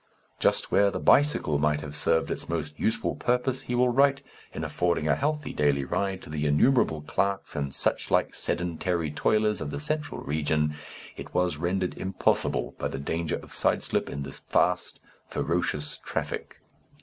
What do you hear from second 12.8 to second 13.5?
the danger